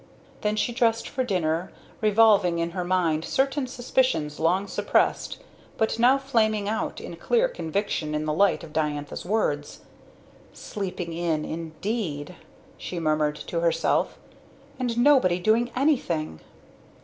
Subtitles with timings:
[0.41, 5.37] Then she dressed for dinner, revolving in her mind certain suspicions long suppressed,
[5.77, 9.81] but now flaming out in clear conviction in the light of Diantha's words.
[10.53, 12.35] "Sleeping in, indeed!"
[12.79, 14.17] she murmured to herself.
[14.79, 16.39] "And nobody doing anything!"